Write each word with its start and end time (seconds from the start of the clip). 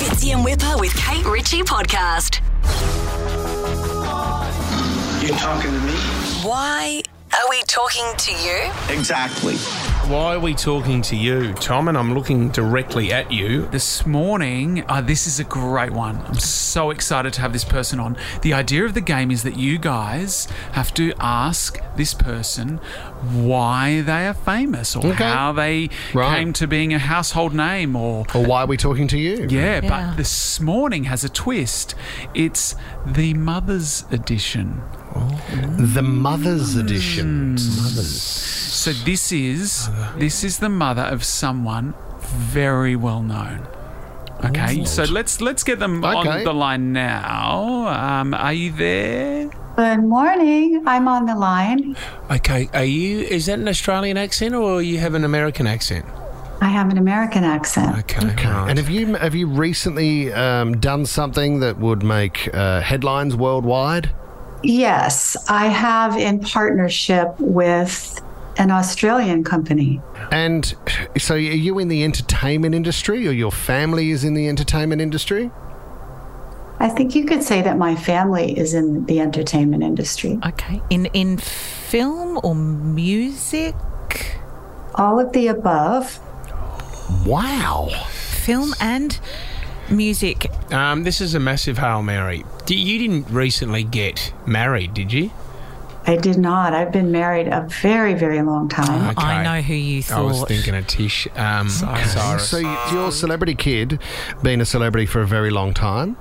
Fitzy 0.00 0.32
and 0.32 0.42
Whipper 0.42 0.78
with 0.78 0.96
Kate 0.96 1.26
Ritchie 1.26 1.60
podcast. 1.60 2.40
You 5.22 5.28
talking 5.34 5.70
to 5.70 5.78
me? 5.80 5.92
Why 6.42 7.02
are 7.34 7.50
we 7.50 7.60
talking 7.64 8.10
to 8.16 8.32
you? 8.32 8.96
Exactly. 8.96 9.56
Why 10.10 10.34
are 10.34 10.40
we 10.40 10.54
talking 10.54 11.02
to 11.02 11.14
you, 11.16 11.52
Tom? 11.54 11.86
And 11.86 11.96
I'm 11.96 12.14
looking 12.14 12.48
directly 12.48 13.12
at 13.12 13.30
you. 13.30 13.66
This 13.68 14.04
morning, 14.04 14.84
uh, 14.88 15.00
this 15.02 15.28
is 15.28 15.38
a 15.38 15.44
great 15.44 15.92
one. 15.92 16.16
I'm 16.26 16.34
so 16.34 16.90
excited 16.90 17.32
to 17.34 17.40
have 17.42 17.52
this 17.52 17.64
person 17.64 18.00
on. 18.00 18.16
The 18.42 18.52
idea 18.52 18.84
of 18.84 18.94
the 18.94 19.00
game 19.02 19.30
is 19.30 19.44
that 19.44 19.56
you 19.56 19.78
guys 19.78 20.48
have 20.72 20.92
to 20.94 21.12
ask 21.20 21.78
this 21.96 22.12
person 22.12 22.78
why 23.32 24.00
they 24.00 24.26
are 24.26 24.34
famous 24.34 24.96
or 24.96 25.06
Okay. 25.12 25.22
how 25.30 25.52
they 25.52 25.90
Right. 26.12 26.38
came 26.38 26.52
to 26.54 26.66
being 26.66 26.92
a 26.92 26.98
household 26.98 27.54
name 27.54 27.94
or. 27.94 28.26
Or 28.34 28.44
why 28.44 28.62
are 28.62 28.66
we 28.66 28.76
talking 28.76 29.06
to 29.08 29.18
you? 29.18 29.46
Yeah, 29.48 29.80
Yeah. 29.80 29.88
but 29.88 30.16
this 30.16 30.58
morning 30.58 31.04
has 31.04 31.22
a 31.22 31.28
twist. 31.28 31.94
It's 32.34 32.74
the 33.06 33.34
Mother's 33.34 34.04
Edition. 34.10 34.82
The 35.14 36.02
Mother's 36.02 36.76
Edition. 36.76 37.52
Mothers. 37.52 38.20
So 38.20 38.92
this 38.92 39.32
is 39.32 39.88
this 40.16 40.44
is 40.44 40.58
the 40.58 40.68
mother 40.68 41.02
of 41.02 41.24
someone 41.24 41.94
very 42.20 42.96
well 42.96 43.22
known. 43.22 43.66
Okay, 44.44 44.84
so 44.84 45.02
let's 45.04 45.40
let's 45.40 45.64
get 45.64 45.78
them 45.78 46.02
Okay. 46.04 46.16
on 46.16 46.44
the 46.44 46.54
line 46.54 46.92
now. 46.92 47.88
Um, 47.88 48.32
are 48.34 48.52
you 48.54 48.72
there? 48.72 49.50
Good 49.76 50.02
morning. 50.04 50.82
I'm 50.86 51.08
on 51.08 51.26
the 51.26 51.34
line. 51.34 51.96
Okay, 52.30 52.68
are 52.72 52.84
you? 52.84 53.20
Is 53.20 53.46
that 53.46 53.58
an 53.58 53.68
Australian 53.68 54.16
accent 54.16 54.54
or 54.54 54.80
you 54.80 54.98
have 54.98 55.14
an 55.14 55.24
American 55.24 55.66
accent? 55.66 56.06
I 56.62 56.68
have 56.68 56.90
an 56.90 56.98
American 56.98 57.42
accent. 57.44 57.98
Okay, 57.98 58.26
Okay. 58.28 58.48
right. 58.48 58.68
And 58.70 58.78
have 58.78 58.88
you 58.90 59.14
have 59.14 59.34
you 59.34 59.46
recently 59.48 60.32
um, 60.32 60.78
done 60.78 61.04
something 61.06 61.60
that 61.60 61.78
would 61.78 62.02
make 62.02 62.48
uh, 62.54 62.80
headlines 62.80 63.34
worldwide? 63.34 64.10
Yes, 64.62 65.36
I 65.48 65.66
have 65.66 66.16
in 66.16 66.40
partnership 66.40 67.34
with 67.38 68.20
an 68.58 68.70
Australian 68.70 69.42
company. 69.42 70.00
And 70.30 70.74
so, 71.18 71.34
are 71.34 71.38
you 71.38 71.78
in 71.78 71.88
the 71.88 72.04
entertainment 72.04 72.74
industry, 72.74 73.26
or 73.26 73.32
your 73.32 73.52
family 73.52 74.10
is 74.10 74.24
in 74.24 74.34
the 74.34 74.48
entertainment 74.48 75.00
industry? 75.00 75.50
I 76.78 76.88
think 76.88 77.14
you 77.14 77.26
could 77.26 77.42
say 77.42 77.60
that 77.62 77.76
my 77.76 77.94
family 77.94 78.56
is 78.58 78.72
in 78.72 79.04
the 79.04 79.20
entertainment 79.20 79.82
industry. 79.82 80.38
Okay. 80.46 80.80
In 80.90 81.06
in 81.06 81.36
film 81.36 82.40
or 82.42 82.54
music? 82.54 83.74
All 84.94 85.20
of 85.20 85.32
the 85.32 85.48
above. 85.48 86.18
Wow. 87.26 87.88
Film 88.10 88.74
and 88.80 89.18
music. 89.90 90.50
Um, 90.72 91.04
this 91.04 91.20
is 91.20 91.34
a 91.34 91.40
massive 91.40 91.78
hail 91.78 92.02
mary. 92.02 92.44
D- 92.70 92.76
You 92.76 92.98
didn't 93.00 93.28
recently 93.30 93.82
get 93.82 94.32
married, 94.46 94.94
did 94.94 95.12
you? 95.12 95.32
I 96.06 96.14
did 96.16 96.38
not. 96.38 96.72
I've 96.72 96.92
been 96.92 97.10
married 97.10 97.48
a 97.48 97.62
very, 97.82 98.14
very 98.14 98.42
long 98.42 98.68
time. 98.68 99.10
Okay. 99.10 99.26
I 99.26 99.42
know 99.42 99.60
who 99.60 99.74
you 99.74 100.04
thought. 100.04 100.18
I 100.20 100.22
was 100.22 100.38
thought. 100.38 100.48
thinking 100.48 100.76
of 100.76 100.86
Tish. 100.86 101.26
Um, 101.34 101.68
Cyrus. 101.68 102.48
So, 102.48 102.58
you're 102.92 103.10
celebrity 103.10 103.56
kid, 103.56 103.98
been 104.44 104.60
a 104.60 104.64
celebrity 104.64 105.06
for 105.06 105.20
a 105.20 105.26
very 105.26 105.50
long 105.50 105.74
time. 105.74 106.16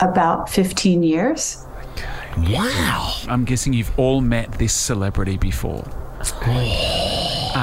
About 0.00 0.48
15 0.48 1.02
years. 1.02 1.66
Okay. 1.92 2.54
Wow. 2.54 3.14
I'm 3.28 3.44
guessing 3.44 3.74
you've 3.74 3.92
all 3.98 4.22
met 4.22 4.52
this 4.52 4.72
celebrity 4.72 5.36
before. 5.36 5.84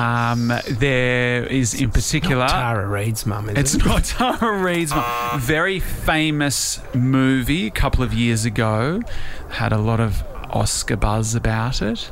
Um, 0.08 0.52
there 0.69 1.44
is 1.45 1.73
in 1.80 1.91
particular. 1.91 2.47
Tara 2.47 2.88
Reid's 2.88 3.25
mum, 3.25 3.50
It's 3.50 3.73
it? 3.75 3.86
not 3.86 4.03
Tara 4.16 4.58
Reid's 4.61 4.91
mum. 4.94 5.39
Very 5.39 5.80
famous 5.80 6.80
movie 6.94 7.67
a 7.67 7.72
couple 7.72 8.03
of 8.03 8.14
years 8.14 8.45
ago. 8.45 9.02
Had 9.49 9.72
a 9.73 9.77
lot 9.77 9.99
of 9.99 10.23
Oscar 10.49 10.95
buzz 10.95 11.36
about 11.36 11.81
it. 11.81 12.09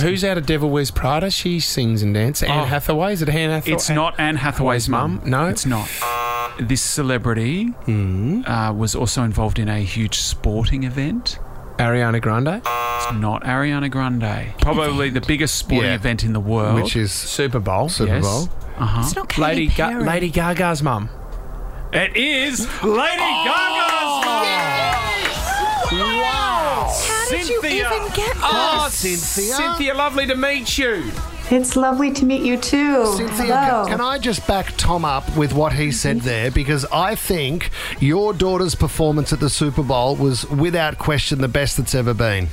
Who's 0.00 0.24
out 0.24 0.38
of 0.38 0.46
Devil 0.46 0.70
Wears 0.70 0.90
Prada? 0.90 1.30
She 1.30 1.60
sings 1.60 2.02
and 2.02 2.14
dances. 2.14 2.48
Anne 2.48 2.60
Oh. 2.60 2.64
Hathaway? 2.64 3.12
Is 3.12 3.20
it 3.22 3.28
Anne 3.28 3.50
Hathaway? 3.50 3.74
It's 3.74 3.90
not 3.90 4.18
Anne 4.18 4.36
Hathaway's 4.36 4.88
mum. 4.88 5.20
No? 5.26 5.46
it's 5.48 5.66
not. 5.66 5.88
This 6.58 6.80
celebrity 6.82 7.64
Hmm. 7.84 8.42
uh, 8.46 8.72
was 8.72 8.94
also 8.94 9.22
involved 9.22 9.58
in 9.58 9.68
a 9.68 9.80
huge 9.80 10.18
sporting 10.20 10.84
event. 10.84 11.38
Ariana 11.78 12.20
Grande? 12.20 12.60
It's 12.64 13.12
not 13.14 13.42
Ariana 13.44 13.90
Grande. 13.90 14.54
Probably 14.60 15.10
the 15.10 15.20
biggest 15.20 15.54
sporting 15.56 15.88
Yeah. 15.90 15.94
event 15.96 16.22
in 16.24 16.32
the 16.32 16.40
world. 16.40 16.74
Which 16.76 16.94
is 16.96 17.12
Super 17.12 17.58
Bowl. 17.58 17.88
Super 17.88 18.14
Yes. 18.16 18.24
Bowl. 18.24 18.48
Uh-huh. 18.78 19.00
It's 19.02 19.16
not 19.16 19.28
Katy 19.28 19.42
Lady, 19.42 19.66
Ga- 19.68 19.88
Perry. 19.88 20.04
Lady 20.04 20.30
Gaga's 20.30 20.82
mum. 20.82 21.08
It 21.92 22.16
is 22.16 22.60
Lady 22.82 23.18
Gaga's 23.44 24.24
mum. 24.24 24.46
Wow! 25.92 26.88
How 26.90 27.30
did 27.30 27.48
you 27.48 27.60
Cynthia. 27.60 27.90
even 27.92 28.12
get 28.14 28.36
Oh, 28.42 28.84
this? 28.88 28.94
Cynthia. 28.94 29.54
Cynthia, 29.54 29.94
lovely 29.94 30.26
to 30.26 30.34
meet 30.34 30.78
you. 30.78 31.04
It's 31.52 31.76
lovely 31.76 32.10
to 32.12 32.24
meet 32.24 32.40
you 32.40 32.56
too. 32.56 33.04
Cynthia, 33.04 33.54
Hello. 33.54 33.84
can, 33.84 33.98
can 33.98 34.00
I 34.00 34.16
just 34.18 34.46
back 34.46 34.72
Tom 34.78 35.04
up 35.04 35.36
with 35.36 35.52
what 35.52 35.74
he 35.74 35.92
said 35.92 36.22
there? 36.22 36.50
Because 36.50 36.86
I 36.86 37.14
think 37.14 37.68
your 38.00 38.32
daughter's 38.32 38.74
performance 38.74 39.34
at 39.34 39.40
the 39.40 39.50
Super 39.50 39.82
Bowl 39.82 40.16
was, 40.16 40.48
without 40.48 40.98
question, 40.98 41.42
the 41.42 41.48
best 41.48 41.76
that's 41.76 41.94
ever 41.94 42.14
been. 42.14 42.48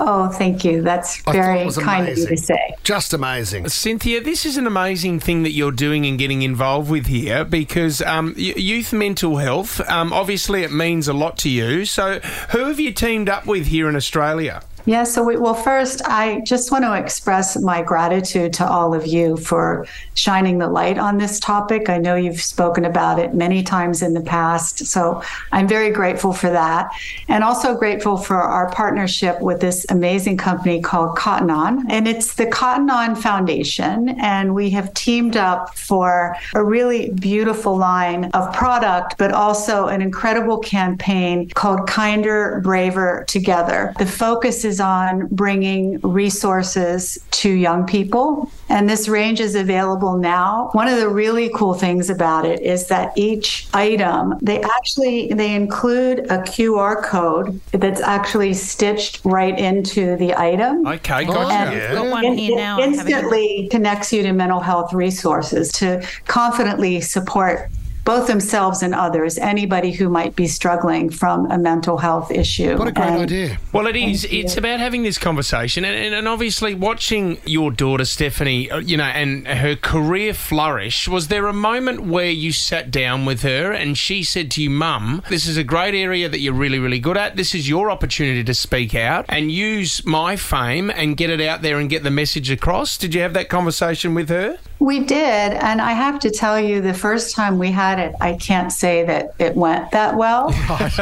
Oh, 0.00 0.28
thank 0.30 0.64
you. 0.64 0.82
That's 0.82 1.20
I 1.20 1.22
thought 1.22 1.34
it 1.34 1.38
very 1.38 1.64
was 1.64 1.78
kind 1.78 2.08
of 2.08 2.18
you 2.18 2.26
to 2.26 2.36
say. 2.36 2.74
Just 2.82 3.12
amazing. 3.12 3.68
Cynthia, 3.68 4.20
this 4.20 4.44
is 4.44 4.56
an 4.56 4.66
amazing 4.66 5.20
thing 5.20 5.44
that 5.44 5.52
you're 5.52 5.70
doing 5.70 6.04
and 6.04 6.18
getting 6.18 6.42
involved 6.42 6.90
with 6.90 7.06
here 7.06 7.44
because 7.44 8.02
um, 8.02 8.34
youth 8.36 8.92
mental 8.92 9.36
health, 9.36 9.80
um, 9.88 10.12
obviously, 10.12 10.64
it 10.64 10.72
means 10.72 11.06
a 11.06 11.12
lot 11.12 11.38
to 11.38 11.48
you. 11.48 11.84
So, 11.84 12.18
who 12.50 12.64
have 12.64 12.80
you 12.80 12.92
teamed 12.92 13.28
up 13.28 13.46
with 13.46 13.66
here 13.66 13.88
in 13.88 13.94
Australia? 13.94 14.62
Yeah, 14.90 15.04
so 15.04 15.22
we, 15.22 15.36
well, 15.36 15.54
first, 15.54 16.02
I 16.04 16.40
just 16.40 16.72
want 16.72 16.82
to 16.82 16.94
express 16.94 17.56
my 17.56 17.80
gratitude 17.80 18.52
to 18.54 18.68
all 18.68 18.92
of 18.92 19.06
you 19.06 19.36
for 19.36 19.86
shining 20.14 20.58
the 20.58 20.66
light 20.66 20.98
on 20.98 21.16
this 21.16 21.38
topic. 21.38 21.88
I 21.88 21.96
know 21.96 22.16
you've 22.16 22.42
spoken 22.42 22.84
about 22.84 23.20
it 23.20 23.32
many 23.32 23.62
times 23.62 24.02
in 24.02 24.14
the 24.14 24.20
past, 24.20 24.86
so 24.86 25.22
I'm 25.52 25.68
very 25.68 25.90
grateful 25.90 26.32
for 26.32 26.50
that. 26.50 26.90
And 27.28 27.44
also 27.44 27.76
grateful 27.76 28.16
for 28.16 28.34
our 28.34 28.68
partnership 28.72 29.40
with 29.40 29.60
this 29.60 29.86
amazing 29.90 30.38
company 30.38 30.80
called 30.80 31.16
Cotton 31.16 31.50
On. 31.50 31.88
And 31.88 32.08
it's 32.08 32.34
the 32.34 32.46
Cotton 32.46 32.90
On 32.90 33.14
Foundation, 33.14 34.08
and 34.20 34.56
we 34.56 34.70
have 34.70 34.92
teamed 34.94 35.36
up 35.36 35.78
for 35.78 36.34
a 36.56 36.64
really 36.64 37.10
beautiful 37.10 37.76
line 37.76 38.24
of 38.34 38.52
product, 38.52 39.18
but 39.18 39.30
also 39.30 39.86
an 39.86 40.02
incredible 40.02 40.58
campaign 40.58 41.48
called 41.50 41.86
Kinder, 41.86 42.60
Braver 42.64 43.24
Together. 43.28 43.94
The 43.96 44.06
focus 44.06 44.64
is 44.64 44.79
on 44.80 45.28
bringing 45.30 46.00
resources 46.00 47.18
to 47.32 47.50
young 47.50 47.86
people, 47.86 48.50
and 48.68 48.88
this 48.88 49.08
range 49.08 49.40
is 49.40 49.54
available 49.54 50.16
now. 50.16 50.70
One 50.72 50.88
of 50.88 50.96
the 50.98 51.08
really 51.08 51.50
cool 51.54 51.74
things 51.74 52.10
about 52.10 52.46
it 52.46 52.60
is 52.62 52.86
that 52.88 53.12
each 53.16 53.68
item, 53.74 54.34
they 54.42 54.60
actually 54.62 55.28
they 55.32 55.54
include 55.54 56.20
a 56.30 56.38
QR 56.38 57.02
code 57.02 57.60
that's 57.72 58.00
actually 58.00 58.54
stitched 58.54 59.20
right 59.24 59.56
into 59.58 60.16
the 60.16 60.34
item. 60.38 60.86
Okay, 60.86 61.26
Oh, 61.28 61.32
gotcha. 61.34 61.76
yeah. 61.76 61.92
Got 61.94 62.10
one 62.10 62.24
It- 62.24 62.38
here 62.38 62.52
it 62.52 62.56
now. 62.56 62.78
I 62.78 62.82
haven't- 62.86 62.98
instantly 63.08 63.68
connects 63.70 64.12
you 64.12 64.22
to 64.22 64.32
mental 64.32 64.60
health 64.60 64.92
resources 64.92 65.70
to 65.72 66.02
confidently 66.26 67.00
support 67.00 67.68
both 68.04 68.26
themselves 68.26 68.82
and 68.82 68.94
others, 68.94 69.38
anybody 69.38 69.92
who 69.92 70.08
might 70.08 70.34
be 70.34 70.46
struggling 70.46 71.10
from 71.10 71.50
a 71.50 71.58
mental 71.58 71.98
health 71.98 72.30
issue. 72.30 72.76
What 72.76 72.88
a 72.88 72.92
great 72.92 73.06
And- 73.08 73.22
idea. 73.22 73.58
Well, 73.72 73.86
it 73.86 73.96
is. 73.96 74.22
Thank 74.22 74.32
you. 74.32 74.40
It's 74.40 74.56
about 74.56 74.80
having 74.80 75.02
this 75.02 75.18
conversation, 75.18 75.84
and, 75.84 75.94
and, 75.94 76.14
and 76.14 76.26
obviously 76.28 76.74
watching 76.74 77.38
your 77.44 77.70
daughter 77.70 78.04
Stephanie, 78.04 78.70
uh, 78.70 78.78
you 78.78 78.96
know, 78.96 79.04
and 79.04 79.46
her 79.46 79.76
career 79.76 80.34
flourish. 80.34 81.08
Was 81.08 81.28
there 81.28 81.46
a 81.46 81.52
moment 81.52 82.00
where 82.00 82.30
you 82.30 82.52
sat 82.52 82.90
down 82.90 83.24
with 83.26 83.42
her 83.42 83.72
and 83.72 83.96
she 83.96 84.22
said 84.22 84.50
to 84.52 84.62
you, 84.62 84.70
"Mum, 84.70 85.22
this 85.28 85.46
is 85.46 85.56
a 85.56 85.64
great 85.64 85.94
area 85.94 86.28
that 86.28 86.40
you're 86.40 86.54
really, 86.54 86.78
really 86.78 86.98
good 87.00 87.16
at. 87.16 87.36
This 87.36 87.54
is 87.54 87.68
your 87.68 87.90
opportunity 87.90 88.42
to 88.44 88.54
speak 88.54 88.94
out 88.94 89.24
and 89.28 89.52
use 89.52 90.04
my 90.04 90.36
fame 90.36 90.90
and 90.90 91.16
get 91.16 91.30
it 91.30 91.40
out 91.40 91.62
there 91.62 91.78
and 91.78 91.88
get 91.90 92.02
the 92.02 92.10
message 92.10 92.50
across." 92.50 92.96
Did 92.98 93.14
you 93.14 93.20
have 93.20 93.34
that 93.34 93.48
conversation 93.48 94.14
with 94.14 94.28
her? 94.30 94.58
We 94.80 95.00
did. 95.00 95.52
And 95.52 95.80
I 95.80 95.92
have 95.92 96.18
to 96.20 96.30
tell 96.30 96.58
you, 96.58 96.80
the 96.80 96.94
first 96.94 97.36
time 97.36 97.58
we 97.58 97.70
had 97.70 97.98
it, 97.98 98.14
I 98.18 98.32
can't 98.36 98.72
say 98.72 99.04
that 99.04 99.34
it 99.38 99.54
went 99.54 99.90
that 99.92 100.16
well. 100.16 100.54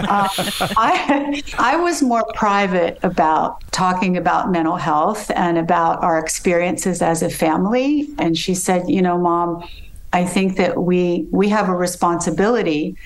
Uh, 0.09 0.29
I, 0.77 1.43
I 1.59 1.77
was 1.77 2.03
more 2.03 2.25
private 2.35 2.99
about 3.03 3.63
talking 3.71 4.17
about 4.17 4.51
mental 4.51 4.77
health 4.77 5.31
and 5.35 5.59
about 5.59 6.03
our 6.03 6.19
experiences 6.19 7.03
as 7.03 7.23
a 7.23 7.29
family. 7.29 8.09
And 8.19 8.37
she 8.37 8.55
said, 8.55 8.89
You 8.89 9.03
know, 9.03 9.19
mom, 9.19 9.69
I 10.13 10.25
think 10.25 10.57
that 10.57 10.83
we 10.83 11.27
we 11.31 11.49
have 11.51 11.69
a 11.69 11.75
responsibility 11.75 12.97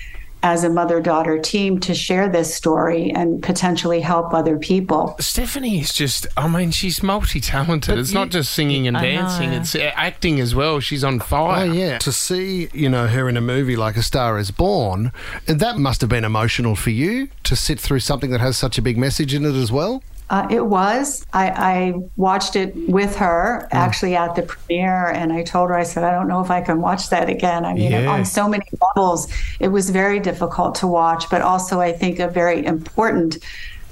as 0.43 0.65
a 0.65 0.69
mother 0.69 1.01
daughter 1.01 1.39
team 1.39 1.79
to 1.79 1.95
share 1.95 2.27
this 2.27 2.53
story 2.53 3.11
and 3.11 3.41
potentially 3.41 4.01
help 4.01 4.33
other 4.33 4.57
people. 4.57 5.15
Stephanie 5.19 5.79
is 5.79 5.93
just, 5.93 6.27
I 6.35 6.47
mean, 6.49 6.71
she's 6.71 7.01
multi 7.01 7.39
talented. 7.39 7.97
It's 7.97 8.11
not 8.11 8.29
just 8.29 8.51
singing 8.51 8.85
and 8.87 8.97
I 8.97 9.01
dancing, 9.01 9.51
know. 9.51 9.57
it's 9.57 9.73
acting 9.75 10.41
as 10.41 10.53
well. 10.53 10.81
She's 10.81 11.03
on 11.03 11.19
fire. 11.19 11.65
Oh 11.65 11.69
fire. 11.69 11.73
yeah, 11.73 11.97
to 11.99 12.11
see 12.11 12.69
you 12.73 12.89
know 12.89 13.07
her 13.07 13.29
in 13.29 13.37
a 13.37 13.41
movie 13.41 13.75
like 13.75 13.95
A 13.95 14.03
Star 14.03 14.37
Is 14.37 14.51
Born, 14.51 15.11
that 15.45 15.77
must 15.77 16.01
have 16.01 16.09
been 16.09 16.25
emotional 16.25 16.75
for 16.75 16.89
you 16.89 17.29
to 17.43 17.55
sit 17.55 17.79
through 17.79 17.99
something 18.01 18.31
that 18.31 18.41
has 18.41 18.57
such 18.57 18.77
a 18.77 18.81
big 18.81 18.97
message 18.97 19.33
in 19.33 19.45
it 19.45 19.55
as 19.55 19.71
well. 19.71 20.03
Uh, 20.29 20.47
it 20.49 20.65
was. 20.65 21.25
I, 21.33 21.49
I 21.49 21.93
watched 22.15 22.55
it 22.55 22.73
with 22.89 23.15
her 23.17 23.67
actually 23.71 24.15
at 24.15 24.35
the 24.35 24.41
premiere, 24.43 25.07
and 25.09 25.31
I 25.31 25.43
told 25.43 25.69
her, 25.69 25.75
I 25.75 25.83
said, 25.83 26.03
I 26.03 26.11
don't 26.11 26.27
know 26.27 26.39
if 26.39 26.49
I 26.49 26.61
can 26.61 26.81
watch 26.81 27.09
that 27.09 27.29
again. 27.29 27.65
I 27.65 27.73
mean, 27.73 27.91
Yeah. 27.91 28.07
on 28.07 28.25
so 28.25 28.47
many 28.47 28.65
levels, 28.81 29.27
it 29.59 29.67
was 29.67 29.89
very 29.89 30.19
difficult 30.19 30.75
to 30.75 30.87
watch, 30.87 31.29
but 31.29 31.41
also 31.41 31.79
I 31.79 31.91
think 31.91 32.19
a 32.19 32.27
very 32.29 32.65
important 32.65 33.37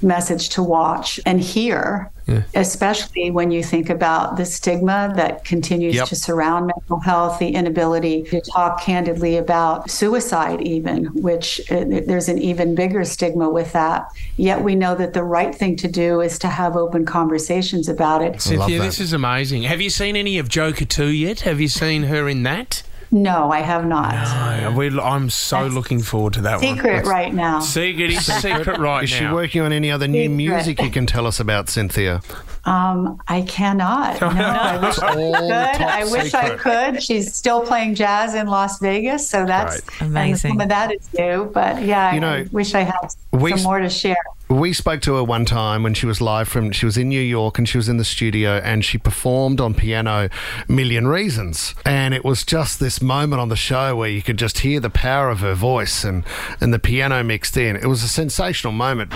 message 0.02 0.48
to 0.50 0.62
watch 0.62 1.18
and 1.26 1.40
hear, 1.40 2.10
especially 2.54 3.30
when 3.30 3.50
you 3.50 3.62
think 3.62 3.90
about 3.90 4.36
the 4.36 4.44
stigma 4.44 5.12
that 5.16 5.44
continues 5.44 5.94
Yep. 5.96 6.08
to 6.08 6.16
surround 6.16 6.66
mental 6.66 7.00
health, 7.00 7.38
the 7.38 7.48
inability 7.48 8.22
to 8.24 8.40
talk 8.40 8.80
candidly 8.80 9.36
about 9.36 9.90
suicide, 9.90 10.60
even, 10.62 11.06
which 11.22 11.60
uh, 11.70 11.84
there's 12.06 12.28
an 12.28 12.38
even 12.38 12.74
bigger 12.74 13.04
stigma 13.04 13.48
with 13.50 13.72
that. 13.72 14.06
Yet 14.36 14.62
we 14.62 14.74
know 14.74 14.94
that 14.94 15.12
the 15.12 15.24
right 15.24 15.54
thing 15.54 15.76
to 15.76 15.88
do 15.88 16.20
is 16.20 16.38
to 16.40 16.48
have 16.48 16.76
open 16.76 17.04
conversations 17.04 17.88
about 17.88 18.22
it. 18.22 18.40
Cynthia, 18.40 18.80
this 18.80 19.00
is 19.00 19.12
amazing. 19.12 19.64
Have 19.64 19.80
you 19.80 19.90
seen 19.90 20.16
any 20.16 20.38
of 20.38 20.48
Joker 20.48 20.84
2 20.84 21.06
yet? 21.08 21.40
Have 21.40 21.60
you 21.60 21.68
seen 21.68 22.04
her 22.04 22.28
in 22.28 22.42
that? 22.44 22.82
No, 23.14 23.52
I 23.52 23.60
have 23.60 23.84
not. 23.86 24.14
No, 24.62 24.72
we, 24.76 24.98
I'm 24.98 25.28
so 25.28 25.66
looking 25.66 26.00
forward 26.00 26.32
to 26.32 26.40
that 26.42 26.62
one. 26.62 26.74
Secret 26.76 27.04
right 27.04 27.32
now. 27.32 27.60
Secret 27.60 28.10
is 28.10 28.24
secret 28.24 28.78
right 28.78 29.04
Is 29.04 29.10
she 29.10 29.26
working 29.26 29.60
on 29.60 29.70
any 29.70 29.90
other 29.90 30.08
new 30.08 30.22
Secret. 30.24 30.34
music 30.36 30.80
you 30.82 30.90
can 30.90 31.04
tell 31.04 31.26
us 31.26 31.38
about, 31.38 31.68
Cynthia? 31.68 32.22
Um, 32.64 33.20
I 33.28 33.42
cannot. 33.42 34.18
No, 34.20 34.28
I 34.28 34.78
wish 34.78 34.98
I 34.98 35.14
all 35.14 35.32
could. 35.34 35.82
I 35.82 36.04
wish 36.10 36.32
I 36.34 36.56
could. 36.56 37.02
She's 37.02 37.34
still 37.34 37.60
playing 37.66 37.96
jazz 37.96 38.34
in 38.34 38.46
Las 38.46 38.78
Vegas, 38.80 39.28
so 39.28 39.44
that's 39.44 39.80
Great. 39.80 40.00
and 40.02 40.10
Amazing. 40.10 40.52
some 40.52 40.60
of 40.62 40.68
that 40.70 40.94
is 40.94 41.06
new. 41.12 41.50
But 41.52 41.82
yeah, 41.82 42.14
You 42.14 42.20
know, 42.20 42.30
I 42.32 42.42
wish 42.50 42.74
I 42.74 42.80
had 42.82 43.08
we 43.32 43.50
some 43.52 43.64
more 43.64 43.78
to 43.80 43.90
share. 43.90 44.16
We 44.52 44.74
spoke 44.74 45.00
to 45.02 45.14
her 45.14 45.24
one 45.24 45.46
time 45.46 45.82
when 45.82 45.94
she 45.94 46.04
was 46.04 46.20
live 46.20 46.46
from, 46.46 46.72
she 46.72 46.84
was 46.84 46.98
in 46.98 47.08
New 47.08 47.22
York 47.22 47.56
and 47.56 47.66
she 47.66 47.78
was 47.78 47.88
in 47.88 47.96
the 47.96 48.04
studio 48.04 48.58
and 48.58 48.84
she 48.84 48.98
performed 48.98 49.62
on 49.62 49.72
piano 49.72 50.28
Million 50.68 51.08
Reasons. 51.08 51.74
And 51.86 52.12
it 52.12 52.22
was 52.22 52.44
just 52.44 52.78
this 52.78 53.00
moment 53.00 53.40
on 53.40 53.48
the 53.48 53.56
show 53.56 53.96
where 53.96 54.10
you 54.10 54.20
could 54.20 54.36
just 54.36 54.58
hear 54.58 54.78
the 54.78 54.90
power 54.90 55.30
of 55.30 55.40
her 55.40 55.54
voice 55.54 56.04
and, 56.04 56.22
and 56.60 56.72
the 56.72 56.78
piano 56.78 57.22
mixed 57.24 57.56
in. 57.56 57.76
It 57.76 57.86
was 57.86 58.02
a 58.02 58.08
sensational 58.08 58.74
moment. 58.74 59.10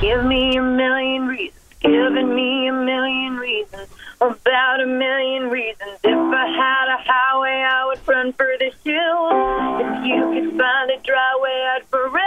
Give 0.00 0.24
me 0.24 0.56
a 0.56 0.62
million 0.62 1.26
reasons, 1.26 1.60
giving 1.80 2.34
me 2.34 2.68
a 2.68 2.72
million 2.72 3.36
reasons, 3.36 3.88
about 4.18 4.80
a 4.80 4.86
million 4.86 5.50
reasons. 5.50 5.98
If 6.02 6.16
I 6.16 6.46
had 6.46 6.94
a 6.94 7.02
highway, 7.04 7.66
I 7.68 7.84
would 7.86 8.08
run 8.08 8.32
for 8.32 8.48
the 8.58 8.72
hills. 8.82 9.82
If 9.84 10.06
you 10.06 10.22
could 10.32 10.58
find 10.58 10.90
a 10.90 10.98
dry 11.04 11.38
way, 11.38 11.66
I'd 11.76 11.84
forever 11.90 12.18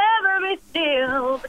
be 0.41 0.59
still. 0.69 1.41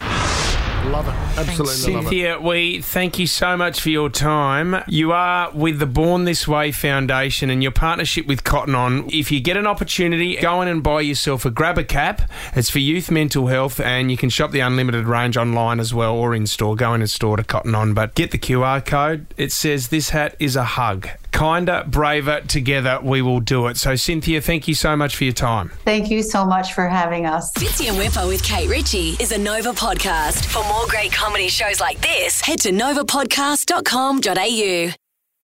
Love 0.92 1.08
it. 1.08 1.14
Absolutely 1.38 1.94
love 1.94 2.04
it. 2.04 2.08
Cynthia, 2.08 2.38
we 2.38 2.82
thank 2.82 3.18
you 3.18 3.26
so 3.26 3.56
much 3.56 3.80
for 3.80 3.88
your 3.88 4.10
time. 4.10 4.84
You 4.86 5.12
are 5.12 5.50
with 5.52 5.78
the 5.78 5.86
Born 5.86 6.26
This 6.26 6.46
Way 6.46 6.70
Foundation 6.70 7.48
and 7.48 7.62
your 7.62 7.72
partnership 7.72 8.26
with 8.26 8.44
Cotton 8.44 8.74
On. 8.74 9.08
If 9.10 9.32
you 9.32 9.40
get 9.40 9.56
an 9.56 9.66
opportunity, 9.66 10.36
go 10.36 10.60
in 10.60 10.68
and 10.68 10.82
buy 10.82 11.00
yourself 11.00 11.46
a 11.46 11.50
grabber 11.50 11.82
cap. 11.82 12.30
It's 12.54 12.68
for 12.68 12.78
youth 12.78 13.10
mental 13.10 13.46
health, 13.46 13.80
and 13.80 14.10
you 14.10 14.18
can 14.18 14.28
shop 14.28 14.50
the 14.50 14.60
unlimited 14.60 15.06
range 15.06 15.38
online 15.38 15.80
as 15.80 15.94
well 15.94 16.14
or 16.14 16.34
in 16.34 16.46
store. 16.46 16.76
Go 16.76 16.92
in 16.92 17.00
and 17.00 17.08
store 17.08 17.38
to 17.38 17.44
Cotton 17.44 17.74
On, 17.74 17.94
but 17.94 18.14
get 18.14 18.30
the 18.30 18.38
QR 18.38 18.84
code. 18.84 19.24
It 19.38 19.50
says 19.50 19.88
this 19.88 20.10
hat 20.10 20.36
is 20.38 20.56
a 20.56 20.64
hug. 20.64 21.08
Kinder, 21.42 21.82
braver, 21.88 22.40
together 22.42 23.00
we 23.02 23.20
will 23.20 23.40
do 23.40 23.66
it. 23.66 23.76
So, 23.76 23.96
Cynthia, 23.96 24.40
thank 24.40 24.68
you 24.68 24.76
so 24.76 24.94
much 24.94 25.16
for 25.16 25.24
your 25.24 25.32
time. 25.32 25.72
Thank 25.84 26.08
you 26.08 26.22
so 26.22 26.44
much 26.44 26.72
for 26.72 26.86
having 26.86 27.26
us. 27.26 27.50
Fitzy 27.54 27.88
and 27.88 27.98
Whipper 27.98 28.28
with 28.28 28.44
Kate 28.44 28.68
Ritchie 28.68 29.16
is 29.18 29.32
a 29.32 29.38
Nova 29.38 29.72
podcast. 29.72 30.46
For 30.46 30.62
more 30.68 30.86
great 30.86 31.10
comedy 31.10 31.48
shows 31.48 31.80
like 31.80 32.00
this, 32.00 32.40
head 32.40 32.60
to 32.60 32.70
novapodcast.com.au. 32.70 35.01